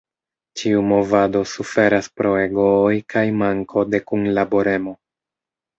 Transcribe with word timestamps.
Ĉiu 0.61 0.79
movado 0.91 1.43
suferas 1.51 2.09
pro 2.21 2.33
egooj 2.47 2.97
kaj 3.15 3.27
manko 3.45 3.89
de 3.95 4.05
kunlaboremo. 4.11 4.99